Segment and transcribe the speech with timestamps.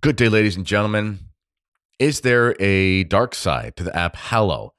[0.00, 1.18] Good day, ladies and gentlemen.
[1.98, 4.74] Is there a dark side to the app Hallow?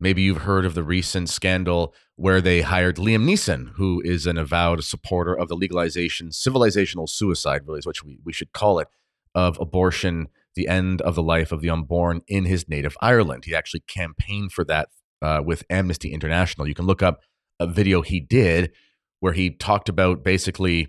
[0.00, 4.36] Maybe you've heard of the recent scandal where they hired Liam Neeson, who is an
[4.36, 8.88] avowed supporter of the legalization, civilizational suicide, really is what we, we should call it,
[9.32, 10.26] of abortion,
[10.56, 13.44] the end of the life of the unborn in his native Ireland.
[13.44, 14.88] He actually campaigned for that
[15.22, 16.66] uh, with Amnesty International.
[16.66, 17.20] You can look up
[17.60, 18.72] a video he did
[19.20, 20.88] where he talked about basically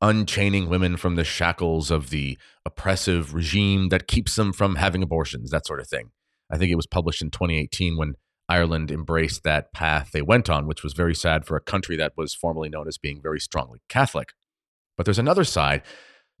[0.00, 5.50] unchaining women from the shackles of the oppressive regime that keeps them from having abortions,
[5.50, 6.10] that sort of thing.
[6.50, 8.14] I think it was published in 2018 when
[8.48, 12.12] Ireland embraced that path they went on, which was very sad for a country that
[12.16, 14.32] was formerly known as being very strongly Catholic.
[14.96, 15.82] But there's another side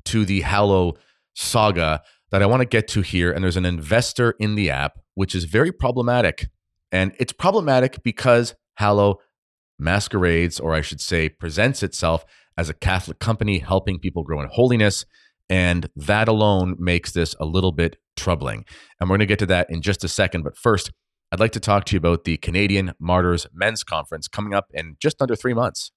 [0.06, 0.94] to the Hallow
[1.34, 3.30] saga that I want to get to here.
[3.32, 6.48] And there's an investor in the app, which is very problematic.
[6.90, 9.20] And it's problematic because Hallow
[9.78, 12.24] masquerades, or I should say, presents itself
[12.56, 15.04] as a Catholic company helping people grow in holiness.
[15.48, 18.64] And that alone makes this a little bit troubling.
[19.00, 20.42] And we're going to get to that in just a second.
[20.42, 20.92] But first,
[21.32, 24.96] I'd like to talk to you about the Canadian Martyrs Men's Conference coming up in
[25.00, 25.92] just under three months.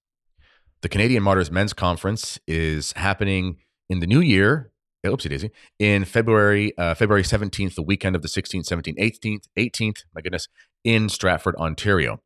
[0.82, 3.58] The Canadian Martyrs Men's Conference is happening
[3.90, 4.72] in the new year.
[5.06, 5.52] Oopsie daisy.
[5.80, 10.48] In February, uh, February 17th, the weekend of the 16th, 17th, 18th, 18th, my goodness,
[10.84, 12.22] in Stratford, Ontario.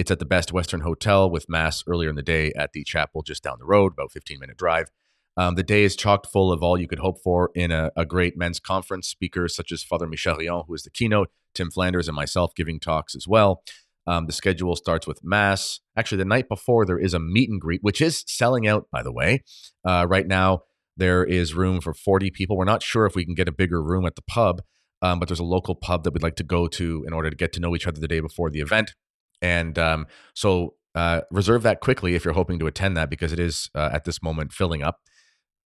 [0.00, 3.20] It's at the Best Western Hotel with Mass earlier in the day at the chapel
[3.20, 4.90] just down the road, about 15 minute drive.
[5.36, 8.06] Um, the day is chocked full of all you could hope for in a, a
[8.06, 9.08] great men's conference.
[9.08, 12.80] Speakers such as Father Michel Rion, who is the keynote, Tim Flanders, and myself giving
[12.80, 13.62] talks as well.
[14.06, 15.80] Um, the schedule starts with Mass.
[15.98, 19.02] Actually, the night before, there is a meet and greet, which is selling out, by
[19.02, 19.44] the way.
[19.86, 20.62] Uh, right now,
[20.96, 22.56] there is room for 40 people.
[22.56, 24.62] We're not sure if we can get a bigger room at the pub,
[25.02, 27.36] um, but there's a local pub that we'd like to go to in order to
[27.36, 28.94] get to know each other the day before the event.
[29.42, 33.38] And um, so uh, reserve that quickly if you're hoping to attend that because it
[33.38, 35.00] is uh, at this moment filling up.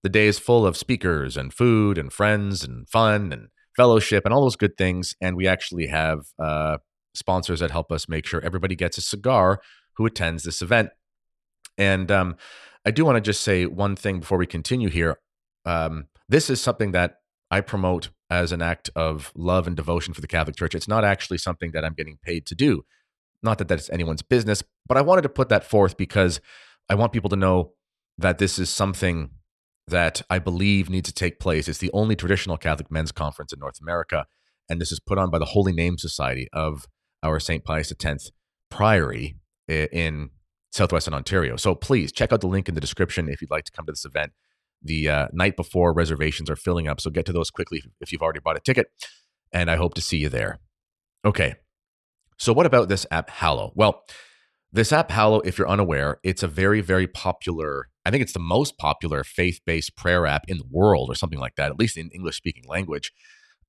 [0.02, 4.34] The day is full of speakers and food and friends and fun and fellowship and
[4.34, 5.14] all those good things.
[5.20, 6.78] And we actually have uh,
[7.14, 9.60] sponsors that help us make sure everybody gets a cigar
[9.96, 10.90] who attends this event.
[11.78, 12.36] And um,
[12.84, 15.18] I do want to just say one thing before we continue here.
[15.64, 17.16] Um, this is something that
[17.50, 20.74] I promote as an act of love and devotion for the Catholic Church.
[20.74, 22.84] It's not actually something that I'm getting paid to do.
[23.44, 26.40] Not that that's anyone's business, but I wanted to put that forth because
[26.88, 27.72] I want people to know
[28.18, 29.30] that this is something
[29.86, 31.68] that I believe needs to take place.
[31.68, 34.26] It's the only traditional Catholic men's conference in North America.
[34.68, 36.86] And this is put on by the Holy Name Society of
[37.22, 37.64] our St.
[37.64, 38.30] Pius X
[38.70, 39.36] Priory
[39.68, 40.30] in
[40.72, 41.56] Southwestern Ontario.
[41.56, 43.92] So please check out the link in the description if you'd like to come to
[43.92, 44.32] this event.
[44.82, 47.00] The uh, night before reservations are filling up.
[47.00, 48.88] So get to those quickly if you've already bought a ticket.
[49.52, 50.60] And I hope to see you there.
[51.24, 51.54] Okay.
[52.44, 53.72] So, what about this app Hallow?
[53.74, 54.02] Well,
[54.70, 58.38] this app Hallow, if you're unaware, it's a very, very popular, I think it's the
[58.38, 61.96] most popular faith based prayer app in the world or something like that, at least
[61.96, 63.12] in English speaking language.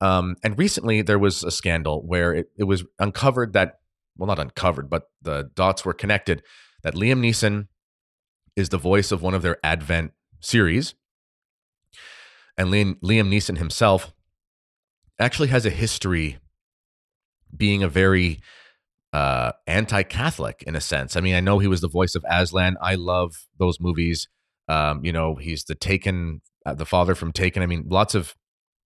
[0.02, 3.75] Um, and recently there was a scandal where it, it was uncovered that,
[4.18, 6.44] well, not uncovered, but the dots were connected
[6.84, 7.68] that Liam Neeson
[8.57, 10.12] is the voice of one of their Advent
[10.42, 10.96] series.
[12.57, 14.12] And Liam, Liam Neeson himself
[15.18, 16.40] actually has a history
[17.56, 18.42] being a very
[19.15, 21.15] uh, anti-Catholic in a sense.
[21.15, 22.75] I mean, I know he was the voice of Aslan.
[22.81, 24.27] I love those movies.
[24.67, 27.63] Um, you know, he's the Taken, uh, the father from Taken.
[27.63, 28.35] I mean, lots of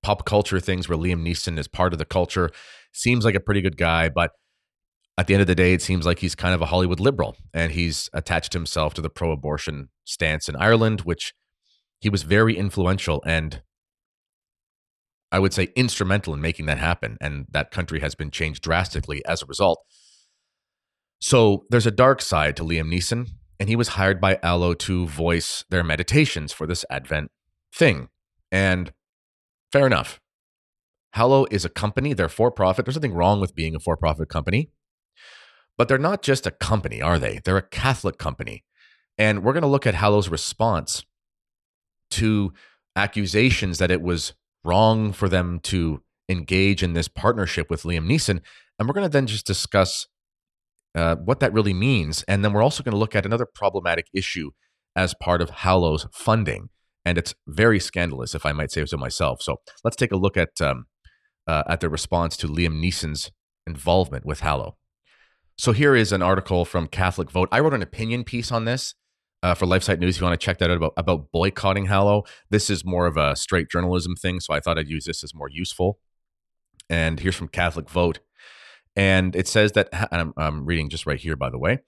[0.04, 2.52] pop culture things where Liam Neeson is part of the culture.
[2.94, 4.30] Seems like a pretty good guy, but
[5.18, 7.36] at the end of the day, it seems like he's kind of a Hollywood liberal,
[7.52, 11.34] and he's attached himself to the pro-abortion stance in Ireland, which
[12.02, 13.64] he was very influential and
[15.32, 17.18] I would say, instrumental in making that happen.
[17.22, 19.80] And that country has been changed drastically as a result.
[21.20, 25.06] So there's a dark side to Liam Neeson, and he was hired by Hallow to
[25.06, 27.32] voice their meditations for this Advent
[27.74, 28.10] thing.
[28.52, 28.94] And
[29.72, 30.20] fair enough.
[31.14, 32.86] Hallow is a company, they're for profit.
[32.86, 34.70] There's nothing wrong with being a for profit company.
[35.78, 37.40] But they're not just a company, are they?
[37.44, 38.64] They're a Catholic company.
[39.18, 41.04] And we're going to look at Hallow's response
[42.12, 42.54] to
[42.96, 48.42] accusations that it was wrong for them to engage in this partnership with Liam Neeson.
[48.78, 50.08] And we're going to then just discuss
[50.96, 52.24] uh, what that really means.
[52.28, 54.52] And then we're also going to look at another problematic issue
[54.96, 56.70] as part of Hallow's funding.
[57.06, 59.42] And it's very scandalous, if I might say so myself.
[59.42, 60.86] So let's take a look at, um,
[61.48, 63.32] uh, at the response to Liam Neeson's
[63.66, 64.78] involvement with Hallow.
[65.58, 67.50] So here is an article from Catholic Vote.
[67.52, 68.96] I wrote an opinion piece on this
[69.44, 72.24] uh, for LifeSite News if you want to check that out about, about boycotting Hallow.
[72.50, 75.34] This is more of a straight journalism thing, so I thought I'd use this as
[75.34, 76.00] more useful.
[76.90, 78.20] And here's from Catholic Vote.
[79.00, 81.80] And it says that, I'm, I'm reading just right here, by the way.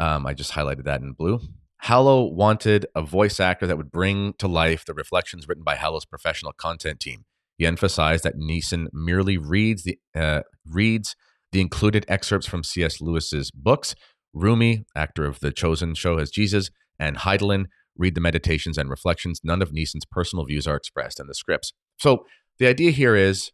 [0.00, 1.40] Um, I just highlighted that in blue.
[1.78, 6.04] Hallow wanted a voice actor that would bring to life the reflections written by Hallow's
[6.04, 7.24] professional content team.
[7.56, 11.16] He emphasized that Neeson merely reads the uh, reads
[11.52, 13.00] the included excerpts from C.S.
[13.00, 13.94] Lewis's books.
[14.36, 19.40] Roumie, actor of The Chosen show as Jesus, and Heidland read the meditations and reflections.
[19.42, 21.72] None of Neeson's personal views are expressed in the scripts.
[21.98, 22.26] So
[22.58, 23.52] the idea here is,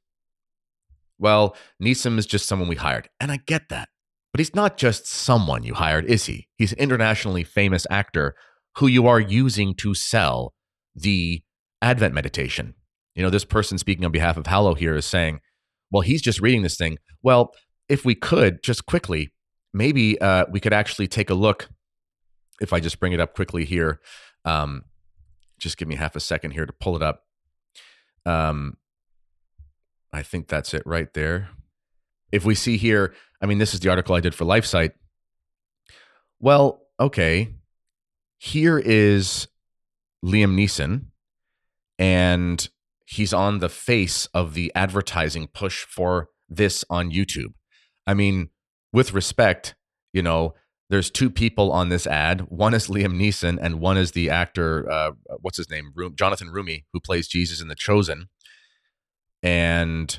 [1.25, 3.89] well, Neeson is just someone we hired, and I get that.
[4.31, 6.49] But he's not just someone you hired, is he?
[6.59, 8.35] He's an internationally famous actor
[8.77, 10.53] who you are using to sell
[10.95, 11.43] the
[11.81, 12.75] Advent meditation.
[13.15, 15.41] You know, this person speaking on behalf of Hallow here is saying,
[15.91, 16.99] well, he's just reading this thing.
[17.23, 17.53] Well,
[17.89, 19.33] if we could just quickly,
[19.73, 21.71] maybe uh, we could actually take a look.
[22.61, 23.99] If I just bring it up quickly here,
[24.45, 24.83] um,
[25.59, 27.23] just give me half a second here to pull it up.
[28.27, 28.77] Um,
[30.15, 31.51] I think that's it right there.
[32.31, 34.93] If we see here, I mean, this is the article I did for LifeSite.
[36.39, 37.55] Well, okay.
[38.39, 39.49] Here is
[40.25, 41.07] Liam Neeson,
[41.99, 42.69] and
[43.07, 47.55] he's on the face of the advertising push for this on YouTube.
[48.07, 48.51] I mean,
[48.93, 49.75] with respect,
[50.13, 50.55] you know,
[50.91, 52.43] there's two people on this ad.
[52.51, 56.85] One is Liam Neeson, and one is the actor, uh, what's his name, Jonathan Roumie,
[56.93, 58.29] who plays Jesus in The Chosen.
[59.45, 60.19] And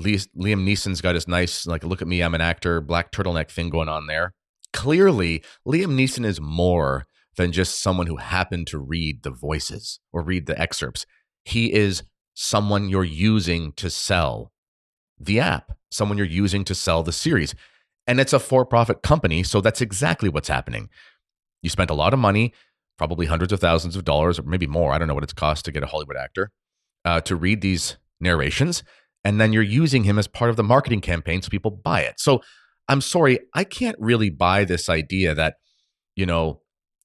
[0.00, 3.70] Liam Neeson's got his nice, like, look at me, I'm an actor, black turtleneck thing
[3.70, 4.34] going on there.
[4.74, 10.22] Clearly, Liam Neeson is more than just someone who happened to read the voices or
[10.22, 11.06] read the excerpts.
[11.44, 12.02] He is
[12.34, 14.52] someone you're using to sell
[15.18, 17.54] the app, someone you're using to sell the series.
[18.06, 19.42] And it's a for profit company.
[19.42, 20.90] So that's exactly what's happening.
[21.62, 22.52] You spent a lot of money,
[22.98, 24.92] probably hundreds of thousands of dollars, or maybe more.
[24.92, 26.50] I don't know what it's cost to get a Hollywood actor
[27.04, 28.82] uh, to read these narrations
[29.24, 32.20] and then you're using him as part of the marketing campaign so people buy it.
[32.20, 32.40] So
[32.88, 35.56] I'm sorry, I can't really buy this idea that,
[36.16, 36.62] you know,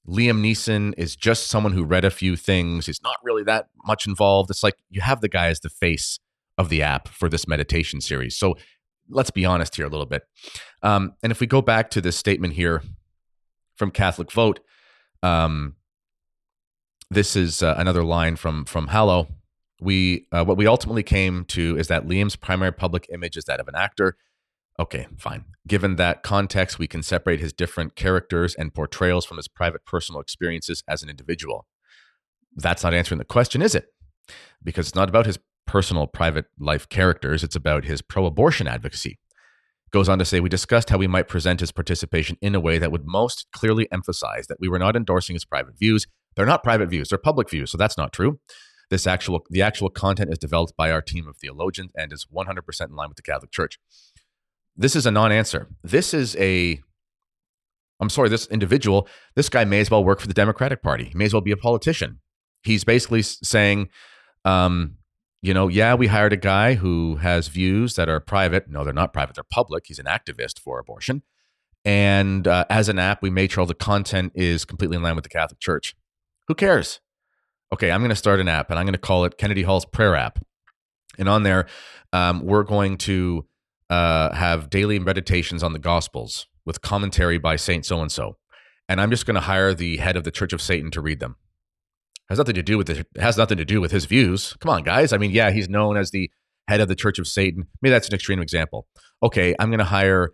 [0.08, 2.86] Liam Neeson is just someone who read a few things.
[2.86, 4.50] He's not really that much involved.
[4.50, 6.20] It's like you have the guy as the face
[6.58, 8.38] of the app for this meditation series.
[8.38, 8.56] So
[9.10, 10.24] let's be honest here a little bit.
[10.82, 12.82] Um, and if we go back to this statement here
[13.76, 14.60] from Catholic Vote,
[15.22, 15.76] um,
[17.10, 19.28] this is uh, another line from from Hallow
[19.84, 23.60] we uh, what we ultimately came to is that Liam's primary public image is that
[23.60, 24.18] of an actor.
[24.80, 25.46] Okay, fine.
[25.68, 30.20] Given that context, we can separate his different characters and portrayals from his private personal
[30.20, 31.68] experiences as an individual.
[32.56, 33.86] That's not answering the question, is it?
[34.64, 35.38] Because it's not about his
[35.68, 39.20] personal private life characters, it's about his pro abortion advocacy.
[39.92, 42.80] Goes on to say, we discussed how we might present his participation in a way
[42.80, 46.08] that would most clearly emphasize that we were not endorsing his private views.
[46.36, 48.40] They're not private views, they're public views, so that's not true.
[48.90, 52.86] This actual the actual content is developed by our team of theologians and is 100%
[52.90, 53.80] in line with the Catholic Church.
[54.76, 55.68] This is a non-answer.
[55.84, 56.82] This is a
[58.00, 61.06] I'm sorry, this individual, this guy may as well work for the Democratic Party.
[61.06, 62.20] He may as well be a politician.
[62.64, 63.90] He's basically saying,
[64.44, 64.98] um,
[65.42, 68.70] you know, yeah, we hired a guy who has views that are private.
[68.70, 69.86] No, they're not private, they're public.
[69.88, 71.24] He's an activist for abortion.
[71.86, 75.16] And uh, as an app, we made sure all the content is completely in line
[75.16, 75.96] with the Catholic Church.
[76.48, 77.02] Who cares?
[77.74, 79.86] Okay, I'm going to start an app and I'm going to call it Kennedy Hall's
[79.86, 80.40] Prayer App.
[81.18, 81.68] And on there,
[82.12, 83.46] um, we're going to
[83.90, 88.38] uh, have daily meditations on the Gospels with commentary by Saint so and so.
[88.88, 91.20] And I'm just going to hire the head of the Church of Satan to read
[91.20, 91.36] them.
[92.30, 93.08] Has nothing to do with it.
[93.18, 94.56] Has nothing to do with his views.
[94.60, 95.12] Come on, guys.
[95.12, 96.30] I mean, yeah, he's known as the
[96.68, 97.68] head of the Church of Satan.
[97.82, 98.88] Maybe that's an extreme example.
[99.22, 100.32] Okay, I'm going to hire.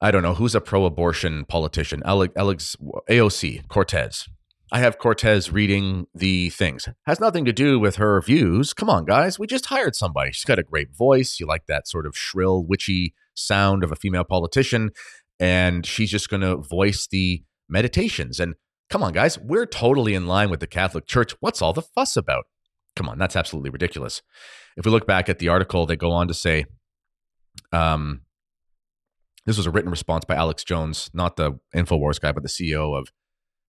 [0.00, 2.02] I don't know who's a pro-abortion politician.
[2.04, 2.76] Alex
[3.08, 4.28] AOC Cortez.
[4.72, 6.88] I have Cortez reading the things.
[7.06, 8.74] Has nothing to do with her views.
[8.74, 9.38] Come on, guys.
[9.38, 10.32] We just hired somebody.
[10.32, 11.38] She's got a great voice.
[11.38, 14.90] You like that sort of shrill, witchy sound of a female politician.
[15.38, 18.40] And she's just going to voice the meditations.
[18.40, 18.54] And
[18.90, 19.38] come on, guys.
[19.38, 21.36] We're totally in line with the Catholic Church.
[21.38, 22.46] What's all the fuss about?
[22.96, 24.22] Come on, that's absolutely ridiculous.
[24.76, 26.64] If we look back at the article, they go on to say,
[27.72, 28.22] um,
[29.44, 32.98] this was a written response by Alex Jones, not the InfoWars guy, but the CEO
[32.98, 33.08] of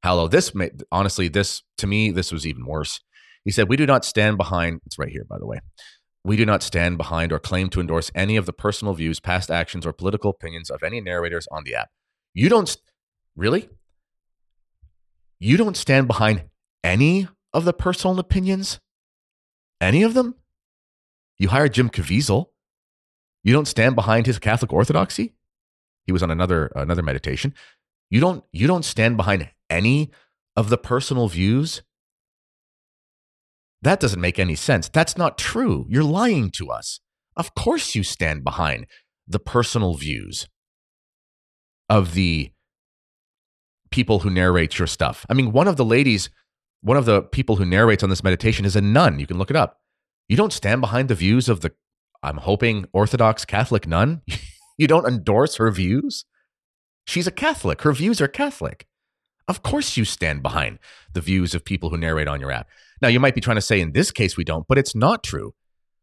[0.04, 0.28] Hallow.
[0.28, 3.00] This may, honestly, this to me, this was even worse.
[3.44, 5.60] He said, "We do not stand behind." It's right here, by the way.
[6.24, 9.50] We do not stand behind or claim to endorse any of the personal views, past
[9.50, 11.90] actions, or political opinions of any narrators on the app.
[12.34, 12.76] You don't
[13.36, 13.70] really.
[15.40, 16.50] You don't stand behind
[16.84, 18.80] any of the personal opinions.
[19.80, 20.36] Any of them.
[21.38, 22.48] You hired Jim Caviezel.
[23.44, 25.36] You don't stand behind his Catholic orthodoxy.
[26.06, 27.54] He was on another another meditation.
[28.10, 30.12] You don't you don't stand behind any
[30.56, 31.82] of the personal views?
[33.82, 34.90] That doesn't make any sense.
[34.90, 35.86] That's not true.
[35.90, 37.00] You're lying to us.
[37.36, 38.88] Of course, you stand behind
[39.28, 40.48] the personal views
[41.90, 42.52] of the
[43.92, 45.26] people who narrate your stuff.
[45.30, 46.30] I mean, one of the ladies,
[46.82, 49.20] one of the people who narrates on this meditation is a nun.
[49.20, 49.80] You can look it up.
[50.28, 51.74] You don't stand behind the views of the,
[52.24, 54.22] I'm hoping, Orthodox Catholic nun.
[54.78, 56.26] you don't endorse her views.
[57.08, 57.82] She's a Catholic.
[57.82, 58.86] Her views are Catholic.
[59.48, 60.78] Of course, you stand behind
[61.14, 62.68] the views of people who narrate on your app.
[63.02, 65.24] Now, you might be trying to say in this case we don't, but it's not
[65.24, 65.54] true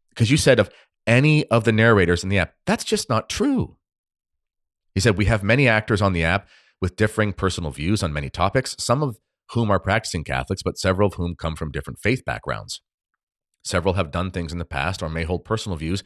[0.09, 0.71] because you said of
[1.05, 3.77] any of the narrators in the app, that's just not true.
[4.95, 6.47] He said, We have many actors on the app
[6.81, 9.19] with differing personal views on many topics, some of
[9.51, 12.81] whom are practicing Catholics, but several of whom come from different faith backgrounds.
[13.63, 16.03] Several have done things in the past or may hold personal views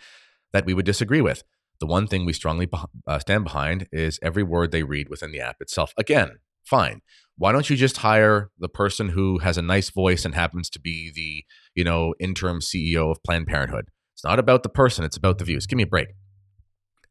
[0.51, 1.44] that we would disagree with.
[1.80, 2.70] The one thing we strongly
[3.08, 5.94] uh, stand behind is every word they read within the app itself.
[5.98, 7.02] Again, fine.
[7.38, 10.80] Why don't you just hire the person who has a nice voice and happens to
[10.80, 13.86] be the, you know, interim CEO of Planned Parenthood?
[14.14, 15.66] It's not about the person, it's about the views.
[15.66, 16.10] Give me a break.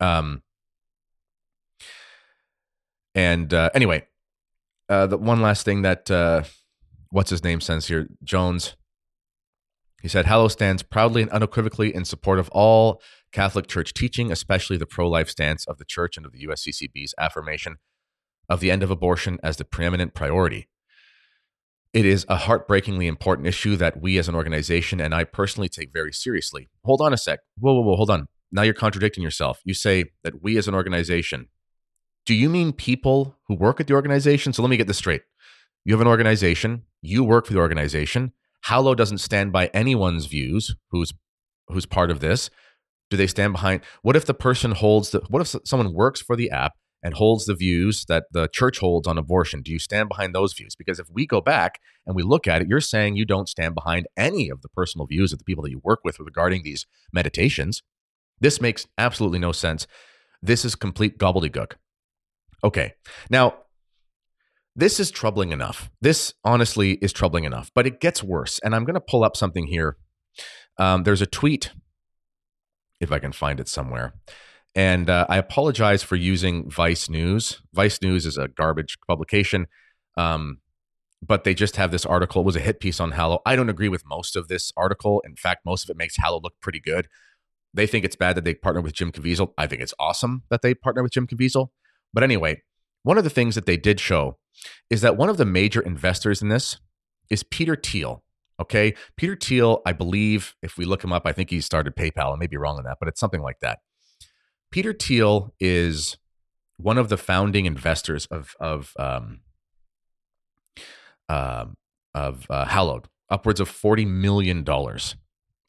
[0.01, 0.43] Um
[3.15, 4.07] and uh, anyway,
[4.89, 6.45] uh, the one last thing that uh,
[7.11, 8.77] what's his name sends here, Jones.
[10.01, 13.03] He said, Hallow stands proudly and unequivocally in support of all
[13.33, 17.15] Catholic Church teaching, especially the pro life stance of the Church and of the USCCB's
[17.19, 17.77] affirmation
[18.49, 20.69] of the end of abortion as the preeminent priority.
[21.93, 25.93] It is a heartbreakingly important issue that we as an organization and I personally take
[25.93, 26.69] very seriously.
[26.85, 27.41] Hold on a sec.
[27.59, 28.29] Whoa, whoa, whoa, hold on.
[28.53, 29.61] Now you're contradicting yourself.
[29.65, 31.49] You say that we as an organization.
[32.25, 34.53] Do you mean people who work at the organization?
[34.53, 35.23] So let me get this straight.
[35.85, 38.33] You have an organization, you work for the organization.
[38.65, 41.13] Hallow doesn't stand by anyone's views who's
[41.69, 42.51] who's part of this.
[43.11, 43.83] Do they stand behind?
[44.03, 46.73] What if the person holds the, what if someone works for the app
[47.03, 49.63] and holds the views that the church holds on abortion?
[49.63, 50.75] Do you stand behind those views?
[50.77, 53.75] Because if we go back and we look at it, you're saying you don't stand
[53.75, 56.87] behind any of the personal views of the people that you work with regarding these
[57.13, 57.83] meditations.
[58.41, 59.87] This makes absolutely no sense.
[60.43, 61.73] This is complete gobbledygook.
[62.63, 62.95] Okay.
[63.31, 63.55] Now,
[64.79, 65.91] this is troubling enough.
[66.01, 68.61] This honestly is troubling enough, but it gets worse.
[68.61, 69.97] And I'm going to pull up something here.
[70.79, 71.73] Um, there's a tweet
[73.01, 74.15] if I can find it somewhere.
[74.77, 77.61] And uh, I apologize for using Vice News.
[77.75, 79.67] Vice News is a garbage publication,
[80.17, 80.59] um,
[81.27, 82.43] but they just have this article.
[82.43, 83.41] It was a hit piece on Hallow.
[83.45, 85.21] I don't agree with most of this article.
[85.27, 87.09] In fact, most of it makes Hallow look pretty good.
[87.75, 89.55] They think it's bad that they partner with Jim Caviezel.
[89.59, 91.71] I think it's awesome that they partner with Jim Caviezel.
[92.15, 92.63] But anyway,
[93.03, 94.39] one of the things that they did show
[94.91, 96.79] is that one of the major investors in this
[97.31, 98.23] is Peter Thiel.
[98.61, 98.95] Okay.
[99.17, 102.35] Peter Thiel, I believe, if we look him up, I think he started PayPal.
[102.35, 103.79] I may be wrong on that, but it's something like that.
[104.71, 106.17] Peter Thiel is
[106.77, 109.41] one of the founding investors of of um,
[111.29, 111.67] uh,
[112.15, 115.17] of uh, Hallowed, upwards of forty million dollars.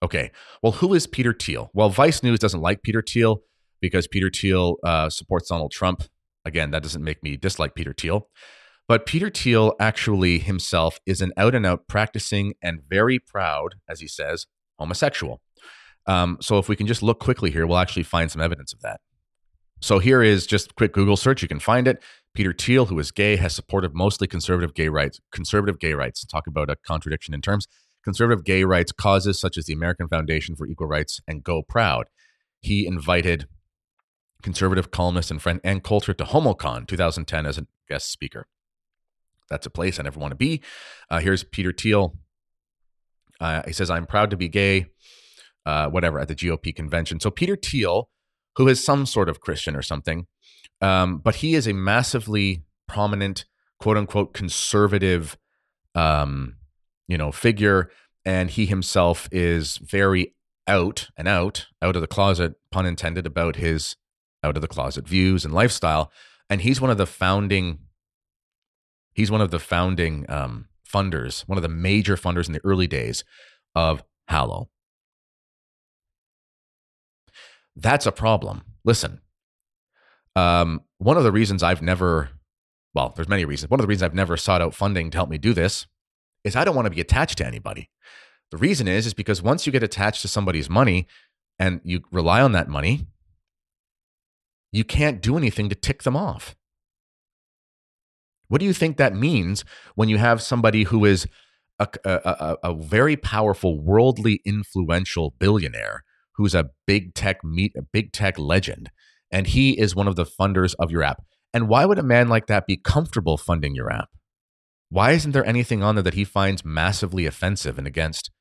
[0.02, 0.32] Okay,
[0.62, 1.70] well, who is Peter Thiel?
[1.74, 3.42] Well, Vice News doesn't like Peter Thiel
[3.82, 6.04] because Peter Thiel uh, supports Donald Trump.
[6.46, 8.30] Again, that doesn't make me dislike Peter Thiel.
[8.90, 14.00] But Peter Thiel actually himself is an out and out practicing and very proud, as
[14.00, 14.48] he says,
[14.80, 15.42] homosexual.
[16.08, 18.82] Um, so if we can just look quickly here, we'll actually find some evidence of
[18.82, 19.00] that.
[19.80, 21.44] So here is just quick Google search.
[21.44, 22.02] You can find it.
[22.34, 25.20] Peter Thiel, who is gay, has supported mostly conservative gay rights.
[25.32, 26.26] Conservative gay rights.
[26.26, 27.68] Talk about a contradiction in terms.
[28.04, 32.06] Conservative gay rights causes such as the American Foundation for Equal Rights and GOProud.
[32.60, 33.48] He invited
[34.42, 38.48] conservative columnist and friend Ann Coulter to HomoCon 2010 as a guest speaker
[39.50, 40.62] that's a place I never want to be.
[41.10, 42.16] Uh, here's Peter Thiel.
[43.40, 44.88] Uh, he says, I'm proud to be gay,
[45.66, 47.20] uh, whatever, at the GOP convention.
[47.20, 48.10] So, Peter Thiel,
[48.56, 50.28] who is some sort of Christian or something,
[50.82, 53.46] um, but he is a massively prominent,
[53.80, 55.38] quote unquote, conservative,
[55.96, 56.58] um,
[57.08, 57.90] you know, figure.
[58.26, 60.36] And he himself is very
[60.68, 63.96] out and out, out of the closet, pun intended, about his
[64.44, 66.12] out of the closet views and lifestyle.
[66.50, 67.80] And he's one of the founding
[69.20, 72.88] He's one of the founding um, funders, one of the major funders in the early
[72.88, 73.26] days
[73.76, 74.70] of Hallow.
[77.76, 78.62] That's a problem.
[78.86, 79.20] Listen,
[80.38, 82.30] um, one of the reasons I've never,
[82.94, 83.70] well, there's many reasons.
[83.70, 85.86] One of the reasons I've never sought out funding to help me do this
[86.46, 87.90] is I don't want to be attached to anybody.
[88.52, 91.08] The reason is is because once you get attached to somebody's money
[91.60, 93.08] and you rely on that money,
[94.72, 96.56] you can't do anything to tick them off.
[98.50, 99.64] What do you think that means
[99.96, 101.26] when you have somebody who is
[101.80, 106.04] a, a, a, very powerful, worldly influential billionaire
[106.34, 108.90] who's a big tech meet, a big tech legend,
[109.32, 111.24] and he is one of the funders of your app?
[111.54, 114.10] And why would a man like that be comfortable funding your app?
[114.90, 118.32] Why isn't there anything on there that he finds massively offensive and against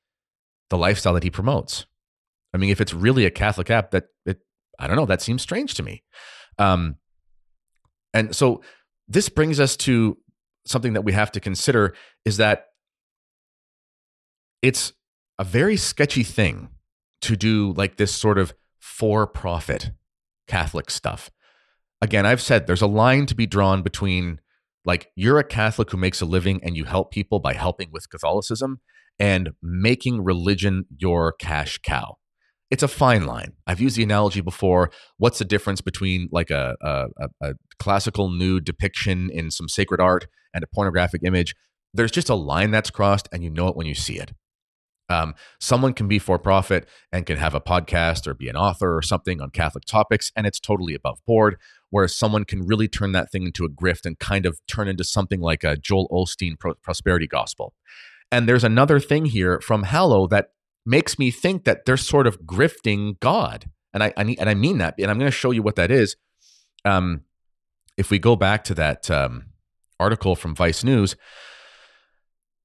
[0.71, 1.87] the lifestyle that he promotes?
[2.55, 4.39] I mean, if it's really a Catholic app, that it,
[4.79, 6.03] I don't know, that seems strange to me.
[6.59, 6.97] Um,
[8.15, 8.63] and so
[9.09, 10.19] this brings us to
[10.67, 12.67] something that we have to consider is that
[14.63, 14.93] it's
[15.39, 16.69] a very sketchy thing
[17.23, 19.93] to do like this sort of for profit
[20.47, 21.31] Catholic stuff.
[22.01, 24.41] Again, I've said there's a line to be drawn between
[24.85, 28.09] like you're a Catholic who makes a living and you help people by helping with
[28.09, 28.81] Catholicism
[29.19, 32.17] and making religion your cash cow.
[32.71, 33.55] It's a fine line.
[33.67, 34.91] I've used the analogy before.
[35.17, 37.07] What's the difference between like a, a,
[37.41, 41.55] a classical nude depiction in some sacred art and a pornographic image?
[41.95, 44.33] There's just a line that's crossed, and you know it when you see it.
[45.09, 48.95] Um, someone can be for profit and can have a podcast or be an author
[48.95, 51.57] or something on Catholic topics, and it's totally above board.
[51.91, 55.05] Whereas someone can really turn that thing into a grift and kind of turn into
[55.05, 57.73] something like a Joel Osteen pro- prosperity gospel.
[58.31, 60.51] And there's another thing here from Hallow that
[60.89, 64.55] makes me think that they're sort of grifting God, and I, I need, and I
[64.55, 66.17] mean that, and I'm going to show you what that is.
[66.85, 67.23] Um,
[67.99, 69.47] if we go back to that um,
[70.01, 71.15] article from Vice News,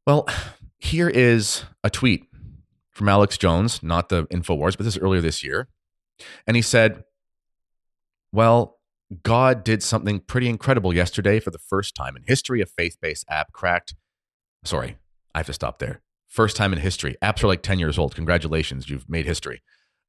[0.07, 0.27] well,
[0.79, 2.25] here is a tweet
[2.91, 5.67] from Alex Jones, not the InfoWars, but this is earlier this year.
[6.47, 7.03] And he said,
[8.31, 8.79] Well,
[9.23, 12.61] God did something pretty incredible yesterday for the first time in history.
[12.61, 13.95] A faith based app cracked.
[14.63, 14.97] Sorry,
[15.35, 16.01] I have to stop there.
[16.33, 17.15] First time in history.
[17.21, 18.15] Apps are like 10 years old.
[18.15, 19.61] Congratulations, you've made history.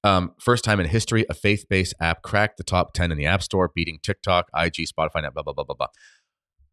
[0.02, 3.26] Um, first time in history, a faith based app cracked the top 10 in the
[3.26, 5.88] App Store, beating TikTok, IG, Spotify, blah, blah, blah, blah, blah.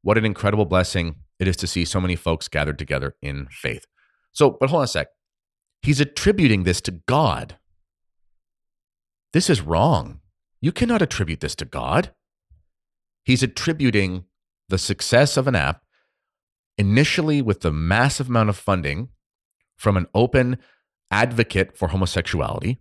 [0.03, 3.87] What an incredible blessing it is to see so many folks gathered together in faith.
[4.31, 5.09] So, but hold on a sec.
[5.81, 7.57] He's attributing this to God.
[9.33, 10.21] This is wrong.
[10.61, 12.13] You cannot attribute this to God.
[13.25, 14.23] He's attributing
[14.69, 15.81] the success of an app
[16.77, 19.09] initially with the massive amount of funding
[19.81, 20.59] from an open
[21.09, 22.77] advocate for homosexuality,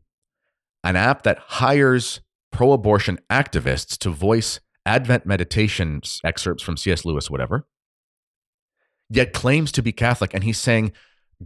[0.84, 2.20] an app that hires
[2.52, 7.04] pro abortion activists to voice Advent meditation excerpts from C.S.
[7.04, 7.66] Lewis, whatever,
[9.08, 10.34] yet claims to be Catholic.
[10.34, 10.92] And he's saying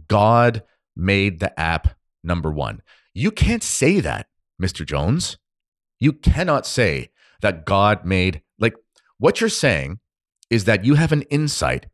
[0.09, 0.63] God
[0.95, 2.81] made the app number one.
[3.13, 4.27] You can't say that,
[4.61, 4.85] Mr.
[4.85, 5.37] Jones.
[5.99, 8.75] You cannot say that God made, like,
[9.19, 9.99] what you're saying
[10.49, 11.87] is that you have an insight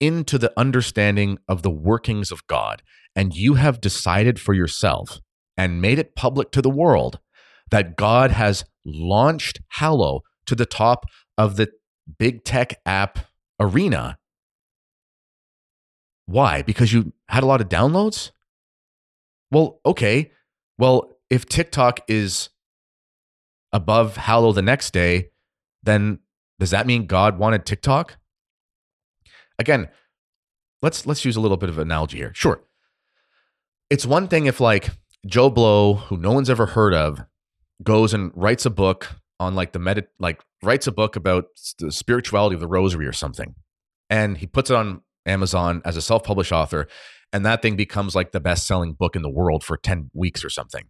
[0.00, 2.82] into the understanding of the workings of God,
[3.14, 5.20] and you have decided for yourself
[5.56, 7.20] and made it public to the world
[7.70, 11.04] that God has launched Hallow to the top
[11.36, 11.68] of the
[12.18, 13.18] big tech app
[13.60, 14.18] arena.
[16.26, 16.62] Why?
[16.62, 18.30] Because you had a lot of downloads?
[19.50, 20.30] Well, okay.
[20.78, 22.50] Well, if TikTok is
[23.72, 25.30] above Hallow the next day,
[25.82, 26.20] then
[26.58, 28.16] does that mean God wanted TikTok?
[29.60, 29.88] Again,
[30.82, 32.32] let's let's use a little bit of analogy here.
[32.34, 32.60] Sure.
[33.90, 34.90] It's one thing if like
[35.26, 37.20] Joe Blow, who no one's ever heard of,
[37.82, 41.44] goes and writes a book on like the med like writes a book about
[41.78, 43.54] the spirituality of the rosary or something.
[44.08, 46.88] And he puts it on Amazon as a self-published author
[47.32, 50.50] and that thing becomes like the best-selling book in the world for 10 weeks or
[50.50, 50.88] something.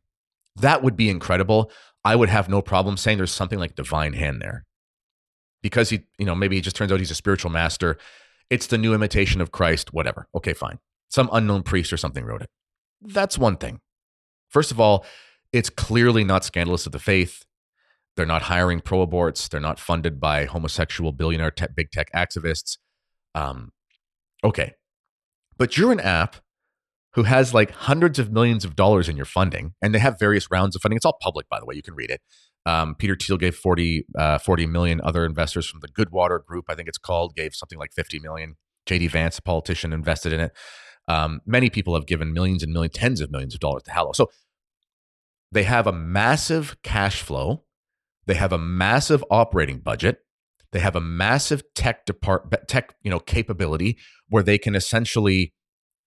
[0.57, 1.71] That would be incredible.
[2.05, 4.65] I would have no problem saying there's something like divine hand there.
[5.63, 7.99] Because he, you know, maybe he just turns out he's a spiritual master.
[8.51, 10.27] It's the new imitation of Christ, whatever.
[10.35, 10.79] Okay, fine.
[11.09, 12.51] Some unknown priest or something wrote it.
[13.01, 13.81] That's one thing.
[14.49, 15.07] First of all,
[15.53, 17.45] it's clearly not scandalous of the faith.
[18.17, 19.49] They're not hiring pro aborts.
[19.49, 22.79] They're not funded by homosexual billionaire tech, big tech activists.
[23.35, 23.73] Um,
[24.45, 24.75] okay,
[25.57, 26.37] but you're an app
[27.15, 30.51] who has like hundreds of millions of dollars in your funding, and they have various
[30.51, 30.97] rounds of funding.
[30.97, 31.75] It's all public, by the way.
[31.75, 32.21] You can read it.
[32.67, 35.01] Um, Peter Thiel gave 40, uh, 40 million.
[35.03, 38.57] Other investors from the Goodwater Group, I think it's called, gave something like 50 million.
[38.87, 40.53] JD Vance, a politician, invested in it.
[41.09, 44.13] Um, many people have given millions and millions, tens of millions of dollars to Hallow.
[44.13, 44.31] So
[45.53, 47.65] they have a massive cash flow.
[48.27, 50.19] They have a massive operating budget.
[50.73, 55.53] They have a massive tech depart tech, you know, capability where they can essentially,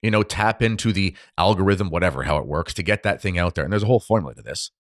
[0.02, 3.56] you know, tap into the algorithm, whatever, how it works to get that thing out
[3.56, 3.66] there.
[3.66, 4.72] And there's a whole formula to this.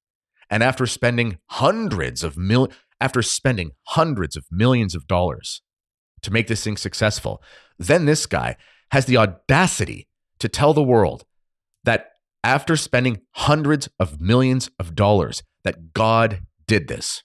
[0.50, 5.62] And after spending hundreds of mil, after spending hundreds of millions of dollars
[6.22, 7.42] to make this thing successful,
[7.78, 8.56] then this guy
[8.92, 10.08] has the audacity
[10.40, 11.26] to tell the world
[11.84, 12.12] that
[12.44, 17.24] after spending hundreds of millions of dollars, that God did this.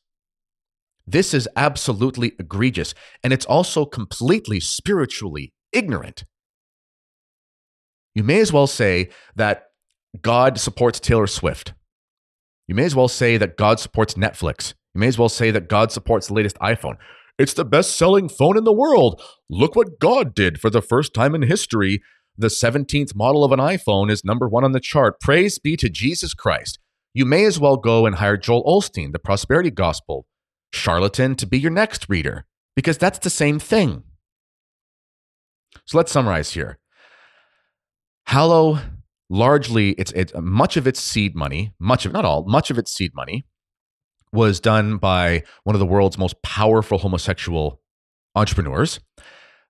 [1.07, 2.95] This is absolutely egregious.
[3.25, 6.25] And it's also completely spiritually ignorant.
[8.15, 9.65] You may as well say that
[10.21, 11.73] God supports Taylor Swift.
[12.69, 14.75] You may as well say that God supports Netflix.
[14.95, 16.97] You may as well say that God supports the latest iPhone.
[17.39, 19.23] It's the best selling phone in the world.
[19.49, 22.03] Look what God did for the first time in history.
[22.37, 25.21] The 17th model of an iPhone is number one on the chart.
[25.21, 26.79] Praise be to Jesus Christ.
[27.15, 30.27] You may as well go and hire Joel Osteen, the prosperity gospel
[30.73, 32.45] charlatan to be your next reader
[32.77, 34.03] because that's the same thing.
[35.87, 36.79] So let's summarize here.
[38.27, 38.79] Hallow
[39.31, 42.93] largely it's it much of its seed money, much of not all, much of its
[42.93, 43.45] seed money
[44.33, 47.81] was done by one of the world's most powerful homosexual
[48.35, 49.01] entrepreneurs.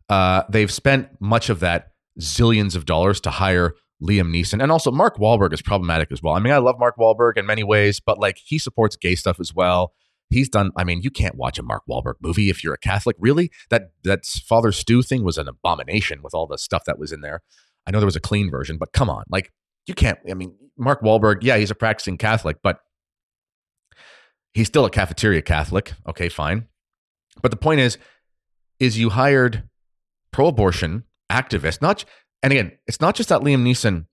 [0.09, 4.63] Uh, they've spent much of that zillions of dollars to hire Liam Neeson.
[4.63, 6.35] And also, Mark Wahlberg is problematic as well.
[6.35, 9.41] I mean, I love Mark Wahlberg in many ways, but like he supports gay stuff
[9.41, 9.93] as well.
[10.31, 10.73] He's done.
[10.77, 13.17] I mean, you can't watch a Mark Wahlberg movie if you're a Catholic.
[13.19, 17.13] Really, that that Father Stu thing was an abomination with all the stuff that was
[17.13, 17.43] in there.
[17.89, 19.51] I know there was a clean version, but come on, like
[19.87, 20.19] you can't.
[20.31, 22.81] I mean, Mark Wahlberg, yeah, he's a practicing Catholic, but
[24.53, 25.95] he's still a cafeteria Catholic.
[26.07, 26.67] Okay, fine.
[27.41, 27.97] But the point is,
[28.79, 29.63] is you hired
[30.33, 32.05] pro-abortion activists, not
[32.43, 34.05] and again, it's not just that Liam Neeson,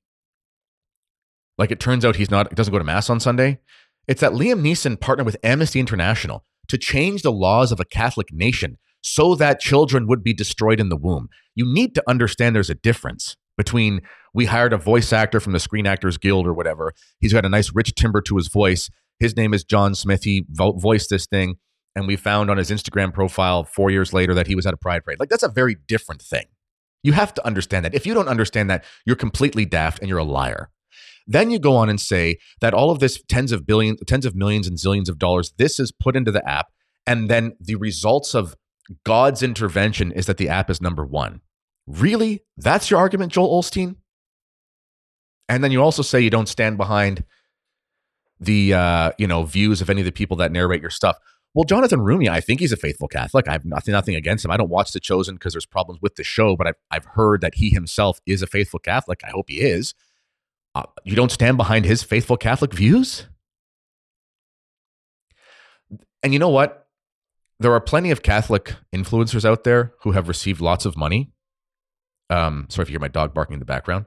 [1.58, 3.60] like it turns out he's not, doesn't go to mass on Sunday.
[4.08, 8.32] It's that Liam Neeson partnered with Amnesty International to change the laws of a Catholic
[8.32, 11.30] nation so that children would be destroyed in the womb.
[11.54, 14.02] You need to understand there's a difference between
[14.34, 16.94] we hired a voice actor from the Screen Actors Guild or whatever.
[17.20, 18.90] He's got a nice rich timbre to his voice.
[19.20, 20.24] His name is John Smith.
[20.24, 21.56] He vo- voiced this thing,
[21.96, 24.78] and we found on his Instagram profile four years later that he was at a
[24.78, 25.20] pride parade.
[25.20, 26.46] Like that's a very different thing.
[27.02, 27.94] You have to understand that.
[27.94, 30.70] If you don't understand that, you're completely daft and you're a liar.
[31.28, 34.36] Then you go on and say that all of this tens of billions, tens of
[34.36, 36.68] millions and zillions of dollars, this is put into the app.
[37.08, 38.56] And then the results of
[39.04, 41.42] God's intervention is that the app is number one.
[41.88, 42.44] Really?
[42.58, 43.96] That's your argument, Joel Osteen?
[45.48, 47.24] And then you also say you don't stand behind
[48.40, 51.18] the uh, you know views of any of the people that narrate your stuff.
[51.54, 53.48] Well, Jonathan Roumie, I think he's a faithful Catholic.
[53.48, 54.52] I have nothing, nothing against him.
[54.52, 57.40] I don't watch The Chosen because there's problems with the show, but I've, I've heard
[57.40, 59.22] that he himself is a faithful Catholic.
[59.24, 59.94] I hope he is.
[60.76, 63.28] Uh, you don't stand behind his faithful Catholic views?
[66.22, 66.88] And you know what?
[67.62, 71.32] There are plenty of Catholic influencers out there who have received lots of money.
[72.30, 74.06] Um, sorry if you hear my dog barking in the background.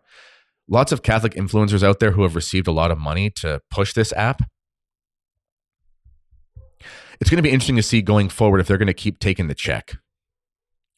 [0.69, 3.95] Lots of Catholic influencers out there who have received a lot of money to push
[3.95, 4.43] this app.
[7.21, 9.49] It's going to be interesting to see going forward if they're going to keep taking
[9.49, 9.97] the check.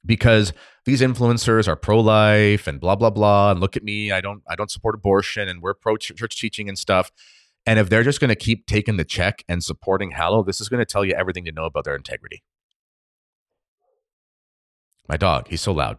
[0.05, 0.53] Because
[0.87, 4.57] these influencers are pro-life and blah blah blah and look at me i don't i
[4.57, 7.11] don't support abortion and we're pro church teaching and stuff.
[7.67, 10.69] And if they're just going to keep taking the check and supporting hallow this is
[10.69, 12.43] going to tell you everything to know about their integrity.
[15.09, 15.99] My dog he's so loud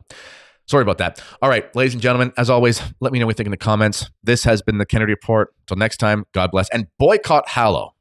[0.72, 1.22] sorry about that.
[1.42, 3.58] All right ladies and gentlemen as always let me know what you think in the
[3.58, 4.10] comments.
[4.24, 5.54] This has been the kennedy report.
[5.64, 7.94] Until next time god bless and boycott hallow